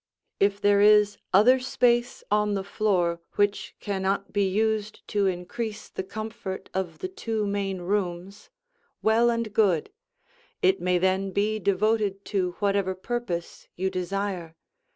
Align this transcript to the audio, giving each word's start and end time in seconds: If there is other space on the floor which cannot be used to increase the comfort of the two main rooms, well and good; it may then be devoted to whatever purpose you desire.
If 0.39 0.59
there 0.59 0.81
is 0.81 1.19
other 1.31 1.59
space 1.59 2.23
on 2.31 2.55
the 2.55 2.63
floor 2.63 3.21
which 3.35 3.75
cannot 3.79 4.33
be 4.33 4.47
used 4.49 5.07
to 5.09 5.27
increase 5.27 5.89
the 5.89 6.01
comfort 6.01 6.71
of 6.73 6.97
the 7.05 7.07
two 7.07 7.45
main 7.45 7.81
rooms, 7.81 8.49
well 9.03 9.29
and 9.29 9.53
good; 9.53 9.91
it 10.59 10.81
may 10.81 10.97
then 10.97 11.29
be 11.29 11.59
devoted 11.59 12.25
to 12.33 12.53
whatever 12.57 12.95
purpose 12.95 13.67
you 13.75 13.91
desire. 13.91 14.55